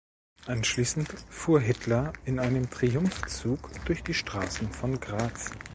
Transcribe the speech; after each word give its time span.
Anschließend 0.47 1.13
fuhr 1.29 1.61
Hitler 1.61 2.13
in 2.25 2.39
einem 2.39 2.67
Triumphzug 2.71 3.69
durch 3.85 4.01
die 4.01 4.15
Straßen 4.15 4.71
von 4.73 4.99
Graz. 4.99 5.51